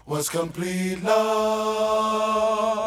[0.05, 2.82] was complete love.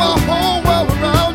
[0.00, 1.29] my whole world around.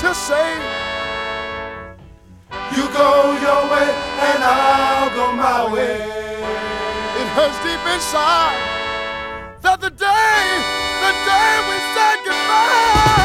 [0.00, 0.54] to say.
[2.76, 3.88] You go your way
[4.28, 5.96] and I'll go my way.
[7.20, 8.62] It hurts deep inside
[9.62, 10.44] that the day,
[11.02, 13.17] the day we said goodbye.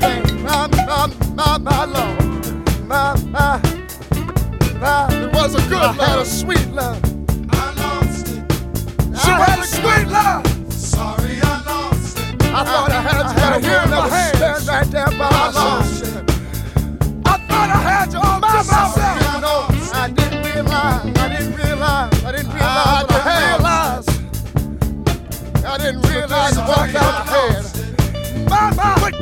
[0.00, 1.86] my, my, my, my
[2.86, 3.60] my, my,
[4.80, 5.08] my.
[5.12, 7.00] It was a good I had a sweet love.
[7.50, 8.42] I lost it.
[9.18, 10.72] She had, a sweet love.
[10.72, 12.42] Sorry, I lost it.
[12.44, 16.30] I thought I, had, I had you in my hands, right there I lost it.
[17.24, 18.96] I thought I had you all myself.
[19.94, 21.16] I, didn't realize.
[21.18, 22.24] I didn't realize.
[22.24, 23.06] I didn't realize.
[23.10, 23.46] I had.
[25.64, 27.26] I didn't realize what I had.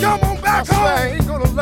[0.04, 0.33] Come on.
[0.56, 0.64] I'm
[1.14, 1.53] ain't gonna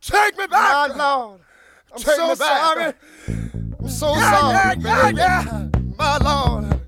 [0.00, 0.96] Take me back.
[0.96, 1.40] My Lord.
[1.92, 2.92] I'm Take so sorry.
[3.78, 4.80] I'm so yeah, sorry.
[4.80, 5.68] Yeah, yeah, yeah.
[5.98, 6.80] My Lord.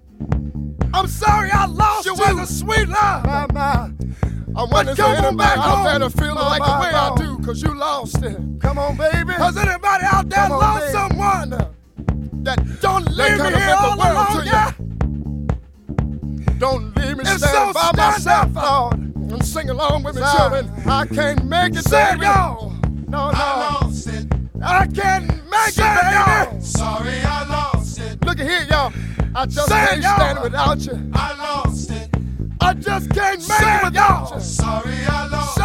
[0.95, 2.17] I'm sorry I lost you.
[2.17, 3.25] She was a sweet love.
[3.25, 3.91] My, my.
[4.55, 7.09] I want to say anybody out there to feel my, like the way my.
[7.09, 8.39] I do, cause you lost it.
[8.61, 9.33] Come on, baby.
[9.35, 11.51] Cause anybody out there Come lost on, someone
[12.45, 14.73] that don't leave me here all alone, yeah?
[16.59, 18.93] Don't leave me it's standing so by myself, up.
[18.93, 18.95] Lord.
[19.33, 20.71] And sing along with me, children.
[20.87, 22.73] I can't make it, Sing y'all
[23.13, 23.37] no, no.
[23.37, 24.27] I lost it.
[24.63, 26.65] I can't make Sorry, it, baby.
[26.65, 28.25] Sorry, I lost it.
[28.25, 28.93] Look at here, y'all.
[29.35, 30.17] I just Say can't y'all.
[30.17, 31.11] stand without you.
[31.15, 32.09] I lost it.
[32.61, 34.39] I just can't make Say it without y'all.
[34.39, 34.45] you.
[34.45, 35.63] Sorry, I lost Say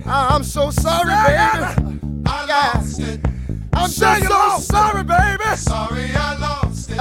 [0.00, 0.06] it.
[0.06, 2.22] I, am so sorry, Say baby.
[2.26, 3.20] I lost it.
[3.74, 5.56] I'm so, sorry, baby.
[5.56, 7.00] Sorry, I lost it.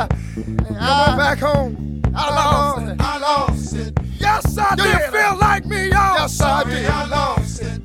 [0.79, 2.01] I'm back home.
[2.13, 2.91] I, I lost, lost it.
[2.91, 3.01] it.
[3.01, 4.08] I lost it.
[4.19, 4.93] Yes, I Do did.
[4.93, 6.15] you feel like me, y'all?
[6.15, 6.85] Yes, I Sorry did.
[6.89, 7.81] I lost it.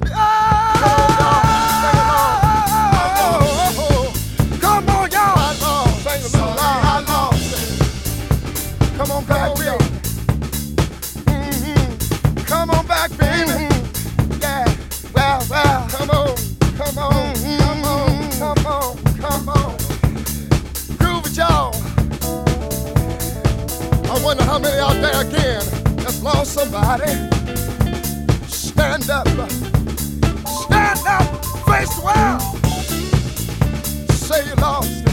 [4.61, 5.55] Come on, y'all.
[5.55, 6.59] Sing a little Sorry.
[6.59, 8.97] I lost it.
[8.97, 9.85] Come on back, Come on, baby.
[11.27, 12.47] Mhm.
[12.47, 13.51] Come on back, baby.
[13.51, 13.69] Mm-hmm.
[13.69, 14.43] Mm-hmm.
[14.43, 14.65] Yeah.
[15.15, 15.89] Well, well.
[15.91, 16.37] Come on.
[16.77, 17.35] Come on.
[17.59, 18.15] Come on.
[18.15, 18.39] Mm-hmm.
[18.39, 18.97] Come on.
[19.21, 19.77] Come on.
[20.99, 21.75] Groove it, y'all.
[24.11, 25.74] I wonder how many out there again that's
[26.25, 27.13] lost somebody.
[28.49, 29.29] Stand up.
[30.49, 31.45] Stand up.
[31.67, 32.41] Face the world.
[34.11, 35.04] Say you lost